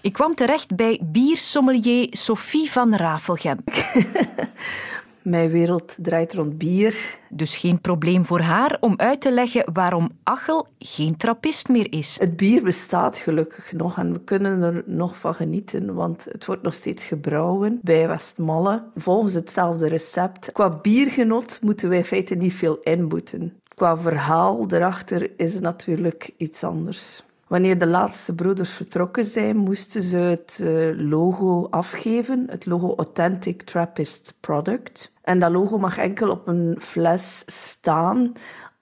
Ik 0.00 0.12
kwam 0.12 0.34
terecht 0.34 0.76
bij 0.76 1.00
biersommelier 1.02 2.08
Sophie 2.10 2.70
van 2.70 2.94
Rafelgem. 2.94 3.58
Mijn 5.26 5.50
wereld 5.50 5.96
draait 5.98 6.34
rond 6.34 6.58
bier. 6.58 7.18
Dus 7.28 7.56
geen 7.56 7.80
probleem 7.80 8.24
voor 8.24 8.40
haar 8.40 8.76
om 8.80 8.94
uit 8.96 9.20
te 9.20 9.32
leggen 9.32 9.72
waarom 9.72 10.10
Achel 10.22 10.66
geen 10.78 11.16
trappist 11.16 11.68
meer 11.68 11.92
is. 11.92 12.16
Het 12.20 12.36
bier 12.36 12.62
bestaat 12.62 13.16
gelukkig 13.16 13.72
nog 13.72 13.98
en 13.98 14.12
we 14.12 14.20
kunnen 14.20 14.62
er 14.62 14.82
nog 14.86 15.16
van 15.16 15.34
genieten, 15.34 15.94
want 15.94 16.26
het 16.30 16.46
wordt 16.46 16.62
nog 16.62 16.74
steeds 16.74 17.06
gebrouwen 17.06 17.78
bij 17.82 18.08
Westmalle 18.08 18.82
volgens 18.94 19.34
hetzelfde 19.34 19.88
recept. 19.88 20.52
Qua 20.52 20.70
biergenot 20.70 21.58
moeten 21.62 21.88
wij 21.88 21.98
in 21.98 22.04
feite 22.04 22.34
niet 22.34 22.54
veel 22.54 22.78
inboeten. 22.82 23.60
Qua 23.68 23.98
verhaal 23.98 24.66
erachter 24.68 25.30
is 25.36 25.52
het 25.52 25.62
natuurlijk 25.62 26.30
iets 26.36 26.64
anders. 26.64 27.24
Wanneer 27.46 27.78
de 27.78 27.86
laatste 27.86 28.34
broeders 28.34 28.70
vertrokken 28.70 29.24
zijn, 29.24 29.56
moesten 29.56 30.02
ze 30.02 30.16
het 30.16 30.60
eh, 30.62 31.08
logo 31.08 31.66
afgeven, 31.70 32.46
het 32.50 32.66
logo 32.66 32.94
Authentic 32.96 33.62
Trappist 33.62 34.34
Product. 34.40 35.12
En 35.22 35.38
dat 35.38 35.50
logo 35.50 35.78
mag 35.78 35.98
enkel 35.98 36.30
op 36.30 36.46
een 36.46 36.76
fles 36.78 37.42
staan 37.46 38.32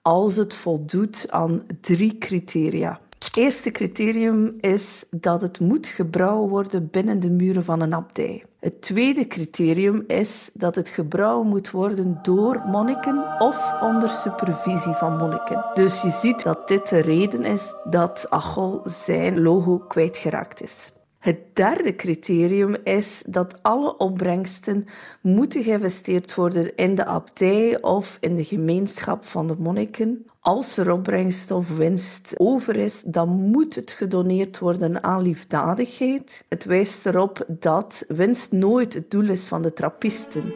als 0.01 0.35
het 0.35 0.53
voldoet 0.53 1.25
aan 1.29 1.65
drie 1.81 2.17
criteria. 2.17 2.99
Eerste 3.35 3.71
criterium 3.71 4.57
is 4.59 5.05
dat 5.11 5.41
het 5.41 5.59
moet 5.59 5.87
gebrouwen 5.87 6.49
worden 6.49 6.89
binnen 6.91 7.19
de 7.19 7.29
muren 7.29 7.63
van 7.63 7.81
een 7.81 7.93
abdij. 7.93 8.43
Het 8.59 8.81
tweede 8.81 9.27
criterium 9.27 10.03
is 10.07 10.49
dat 10.53 10.75
het 10.75 10.89
gebrouwen 10.89 11.47
moet 11.47 11.71
worden 11.71 12.19
door 12.21 12.61
monniken 12.65 13.39
of 13.39 13.81
onder 13.81 14.09
supervisie 14.09 14.93
van 14.93 15.17
monniken. 15.17 15.65
Dus 15.73 16.01
je 16.01 16.09
ziet 16.09 16.43
dat 16.43 16.67
dit 16.67 16.89
de 16.89 16.99
reden 16.99 17.45
is 17.45 17.75
dat 17.83 18.29
Achol 18.29 18.81
zijn 18.83 19.41
logo 19.41 19.77
kwijtgeraakt 19.77 20.61
is. 20.61 20.91
Het 21.25 21.37
derde 21.53 21.95
criterium 21.95 22.75
is 22.83 23.23
dat 23.27 23.63
alle 23.63 23.97
opbrengsten 23.97 24.85
moeten 25.21 25.63
geïnvesteerd 25.63 26.35
worden 26.35 26.75
in 26.75 26.95
de 26.95 27.05
abdij 27.05 27.81
of 27.81 28.17
in 28.19 28.35
de 28.35 28.43
gemeenschap 28.43 29.25
van 29.25 29.47
de 29.47 29.55
monniken. 29.59 30.25
Als 30.39 30.77
er 30.77 30.91
opbrengst 30.91 31.51
of 31.51 31.69
winst 31.69 32.33
over 32.37 32.75
is, 32.75 33.01
dan 33.01 33.29
moet 33.29 33.75
het 33.75 33.91
gedoneerd 33.91 34.59
worden 34.59 35.03
aan 35.03 35.21
liefdadigheid. 35.21 36.45
Het 36.49 36.65
wijst 36.65 37.05
erop 37.05 37.45
dat 37.47 38.05
winst 38.07 38.51
nooit 38.51 38.93
het 38.93 39.11
doel 39.11 39.29
is 39.29 39.47
van 39.47 39.61
de 39.61 39.73
trappisten. 39.73 40.53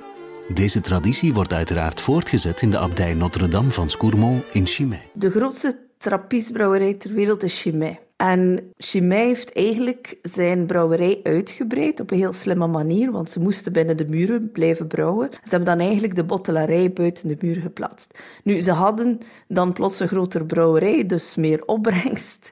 Deze 0.53 0.81
traditie 0.81 1.33
wordt 1.33 1.53
uiteraard 1.53 1.99
voortgezet 1.99 2.61
in 2.61 2.71
de 2.71 2.77
abdij 2.77 3.13
Notre-Dame 3.13 3.71
van 3.71 3.89
Scourmont 3.89 4.43
in 4.51 4.67
Chimay. 4.67 5.09
De 5.13 5.29
grootste 5.29 5.88
trappistbrouwerij 5.99 6.93
ter 6.93 7.13
wereld 7.13 7.43
is 7.43 7.61
Chimay. 7.61 7.99
En 8.15 8.71
Chimay 8.77 9.25
heeft 9.25 9.53
eigenlijk 9.53 10.17
zijn 10.21 10.65
brouwerij 10.65 11.19
uitgebreid 11.23 11.99
op 11.99 12.11
een 12.11 12.17
heel 12.17 12.33
slimme 12.33 12.67
manier, 12.67 13.11
want 13.11 13.29
ze 13.29 13.39
moesten 13.39 13.73
binnen 13.73 13.97
de 13.97 14.05
muren 14.05 14.51
blijven 14.51 14.87
brouwen. 14.87 15.29
Ze 15.31 15.49
hebben 15.49 15.77
dan 15.77 15.79
eigenlijk 15.87 16.15
de 16.15 16.23
bottelarij 16.23 16.93
buiten 16.93 17.27
de 17.27 17.37
muur 17.39 17.55
geplaatst. 17.55 18.19
Nu, 18.43 18.59
ze 18.59 18.71
hadden 18.71 19.19
dan 19.47 19.73
plots 19.73 19.99
een 19.99 20.07
grotere 20.07 20.45
brouwerij, 20.45 21.05
dus 21.05 21.35
meer 21.35 21.65
opbrengst. 21.65 22.51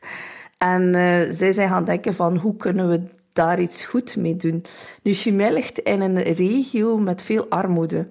En 0.58 0.84
uh, 0.96 1.22
zij 1.30 1.52
zijn 1.52 1.70
gaan 1.70 1.86
denken 1.86 2.14
van 2.14 2.38
hoe 2.38 2.56
kunnen 2.56 2.90
we 2.90 3.02
daar 3.34 3.60
iets 3.60 3.86
goed 3.86 4.16
mee 4.16 4.36
doen. 4.36 4.64
Nu, 5.04 5.14
Chimay 5.14 5.54
ligt 5.54 5.80
in 5.80 6.02
een 6.02 6.22
regio 6.22 6.98
met 6.98 7.22
veel 7.22 7.50
armoede 7.50 8.08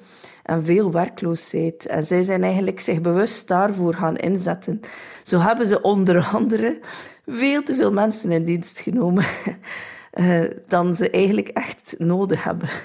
en 0.47 0.65
veel 0.65 0.91
werkloosheid. 0.91 1.87
En 1.87 2.03
zij 2.03 2.23
zijn 2.23 2.43
eigenlijk 2.43 2.81
zich 2.81 3.01
bewust 3.01 3.49
daarvoor 3.49 3.95
gaan 3.95 4.17
inzetten. 4.17 4.81
Zo 5.23 5.39
hebben 5.39 5.67
ze 5.67 5.83
onder 5.83 6.25
andere 6.33 6.79
veel 7.27 7.63
te 7.63 7.75
veel 7.75 7.93
mensen 7.93 8.33
in 8.33 8.45
dienst 8.45 8.79
genomen 8.79 9.25
uh, 10.15 10.45
dan 10.69 10.95
ze 10.95 11.11
eigenlijk 11.11 11.49
echt 11.49 11.95
nodig 11.99 12.45
hebben. 12.45 12.69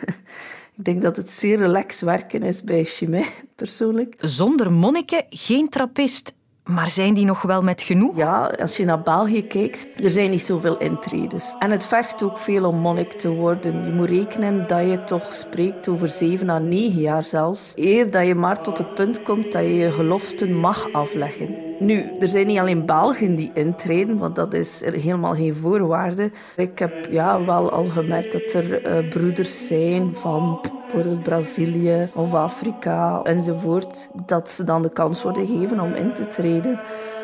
Ik 0.78 0.88
denk 0.88 1.02
dat 1.02 1.18
het 1.18 1.30
zeer 1.30 1.58
relax 1.58 2.02
werken 2.02 2.44
is 2.44 2.64
bij 2.64 2.84
Chimay, 2.84 3.26
persoonlijk. 3.56 4.16
Zonder 4.18 4.72
monniken 4.72 5.26
geen 5.30 5.70
trappist. 5.70 6.34
Maar 6.74 6.90
zijn 6.90 7.14
die 7.14 7.26
nog 7.26 7.42
wel 7.42 7.64
met 7.64 7.82
genoeg? 7.82 8.18
Ja, 8.18 8.56
als 8.60 8.78
je 8.78 8.86
naar 8.86 9.02
België 9.02 9.48
kijkt, 9.48 9.88
er 10.04 10.10
zijn 10.10 10.30
niet 10.30 10.46
zoveel 10.46 10.78
intredes. 10.78 11.56
En 11.60 11.72
het 11.72 11.86
vergt 11.86 12.24
ook 12.24 12.38
veel 12.38 12.66
om 12.66 12.78
monnik 12.78 13.12
te 13.12 13.30
worden. 13.30 13.86
Je 13.86 13.92
moet 13.92 14.10
rekenen 14.10 14.68
dat 14.68 14.90
je 14.90 15.04
toch 15.04 15.36
spreekt 15.36 15.88
over 15.88 16.08
zeven 16.10 16.50
à 16.50 16.58
negen 16.58 17.02
jaar 17.02 17.24
zelfs. 17.24 17.72
Eer 17.76 18.12
dat 18.12 18.26
je 18.26 18.36
maar 18.36 18.64
tot 18.64 18.78
het 18.78 18.94
punt 18.94 19.24
komt 19.24 19.52
dat 19.52 19.62
je 19.62 19.76
je 19.76 19.92
geloften 19.92 20.56
mag 20.56 20.94
afleggen. 20.94 21.56
Nu, 21.80 22.12
er 22.20 22.28
zijn 22.28 22.48
niet 22.48 22.60
alleen 22.60 22.86
Belgen 22.86 23.36
die 23.36 23.52
intreden, 23.54 24.18
want 24.18 24.36
dat 24.36 24.54
is 24.54 24.82
helemaal 24.86 25.34
geen 25.34 25.56
voorwaarde. 25.56 26.32
Ik 26.56 26.80
heb 26.80 27.08
ja, 27.10 27.46
wel 27.46 27.72
al 27.72 27.86
gemerkt 27.86 28.32
dat 28.32 28.54
er 28.54 28.88
uh, 29.04 29.10
broeders 29.10 29.68
zijn 29.68 30.16
van 30.16 30.62
bijvoorbeeld 30.92 31.24
Brazilië 31.24 32.10
of 32.14 32.34
Afrika 32.34 33.22
enzovoort, 33.24 34.10
dat 34.26 34.50
ze 34.50 34.64
dan 34.64 34.82
de 34.82 34.92
kans 34.92 35.24
worden 35.24 35.48
gegeven 35.48 35.80
om 35.80 35.94
in 35.94 36.14
te 36.14 36.28
treden. 36.28 36.80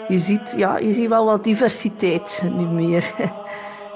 Je 0.08 0.18
ziet, 0.18 0.54
ja, 0.58 0.78
je 0.78 0.94
ziet 0.94 1.10
wel 1.10 1.26
wat 1.26 1.44
diversiteit 1.44 2.42
nu 2.56 2.66
meer 2.66 3.14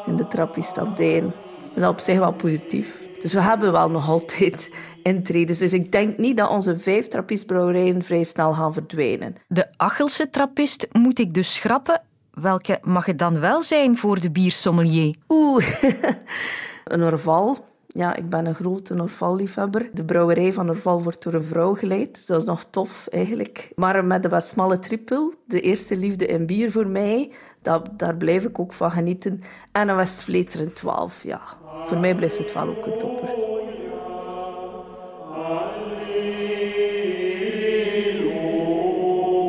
in 0.08 0.16
de 0.16 0.28
trappistabdijen. 0.28 1.34
Vind 1.62 1.86
dat 1.86 1.90
op 1.90 2.00
zich 2.00 2.18
wel 2.18 2.34
positief. 2.34 3.02
Dus 3.20 3.34
we 3.34 3.42
hebben 3.42 3.72
wel 3.72 3.90
nog 3.90 4.10
altijd 4.10 4.72
intredens. 5.04 5.58
Dus 5.58 5.74
ik 5.74 5.92
denk 5.92 6.18
niet 6.18 6.38
dat 6.38 6.50
onze 6.50 6.80
vijf 6.80 7.08
trappistbrouwerijen 7.08 8.04
vrij 8.04 8.24
snel 8.24 8.54
gaan 8.54 8.74
verdwijnen. 8.74 9.36
De 9.48 9.68
Achelse 9.78 10.30
trappist 10.30 10.88
moet 10.92 11.20
ik 11.20 11.34
dus 11.34 11.56
schrappen. 11.56 12.02
Welke 12.34 12.80
mag 12.82 13.06
het 13.06 13.20
dan 13.20 13.40
wel 13.40 13.62
zijn 13.62 13.98
voor 13.98 14.20
de 14.20 14.32
biersommelier? 14.32 15.16
Oeh, 15.30 15.66
een 16.86 17.04
orval 17.04 17.70
ja, 17.94 18.16
ik 18.16 18.30
ben 18.30 18.46
een 18.46 18.56
grote 18.56 18.94
Norval-liefhebber. 18.94 19.90
De 19.94 20.04
brouwerij 20.04 20.54
van 20.54 20.66
Norval 20.66 21.04
wordt 21.04 21.24
door 21.24 21.34
een 21.34 21.44
vrouw 21.44 21.76
geleid, 21.76 22.16
dus 22.16 22.26
dat 22.26 22.40
is 22.40 22.48
nog 22.48 22.66
tof 22.70 23.08
eigenlijk. 23.08 23.72
Maar 23.76 24.06
met 24.06 24.24
de 24.24 24.30
Westmalle 24.30 24.80
Trippel, 24.80 25.34
de 25.46 25.62
eerste 25.62 25.98
liefde 25.98 26.26
in 26.26 26.46
bier 26.46 26.72
voor 26.72 26.88
mij, 26.88 27.32
dat, 27.62 27.90
daar 27.98 28.16
blijf 28.16 28.44
ik 28.44 28.60
ook 28.60 28.74
van 28.74 28.92
genieten. 28.92 29.42
En 29.72 29.90
een 29.90 29.96
Westvleteren 29.96 30.74
12, 30.74 31.24
ja. 31.24 31.42
Voor 31.86 31.98
mij 31.98 32.16
blijft 32.16 32.38
het 32.38 32.54
wel 32.54 32.68
ook 32.68 32.86
een 32.86 32.98
topper. 32.98 33.30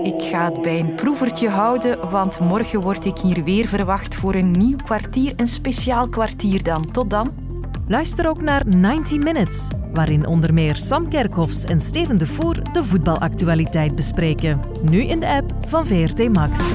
Ik 0.03 0.23
ga 0.23 0.53
het 0.53 0.63
bij 0.63 0.81
een 0.81 0.95
proevertje 0.95 1.49
houden, 1.49 2.11
want 2.11 2.41
morgen 2.41 2.81
word 2.81 3.05
ik 3.05 3.19
hier 3.19 3.45
weer 3.45 3.67
verwacht 3.67 4.15
voor 4.15 4.35
een 4.35 4.51
nieuw 4.51 4.77
kwartier, 4.77 5.33
een 5.37 5.49
speciaal 5.49 6.09
kwartier 6.09 6.63
dan. 6.63 6.91
Tot 6.91 7.11
dan. 7.11 7.42
Luister 7.93 8.29
ook 8.29 8.43
naar 8.43 8.63
90 8.67 9.19
Minutes, 9.19 9.69
waarin 9.93 10.27
onder 10.27 10.55
meer 10.55 10.77
Sam 10.77 11.09
Kerkhoffs 11.09 11.65
en 11.65 11.81
Steven 11.81 12.19
de 12.19 12.27
Voer 12.27 12.73
de 12.73 12.85
voetbalactualiteit 12.85 13.95
bespreken. 13.95 14.61
Nu 14.91 15.03
in 15.03 15.21
de 15.21 15.29
app 15.29 15.53
van 15.69 15.87
VRT 15.87 16.29
Max. 16.33 16.75